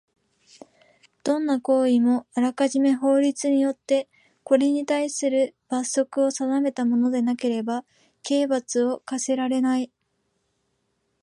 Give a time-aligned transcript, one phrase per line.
[1.23, 4.09] どんな行為もあらかじめ法律によって
[4.43, 7.85] これにたいする罰則を定めたものでなければ
[8.23, 9.91] 刑罰を科せられない。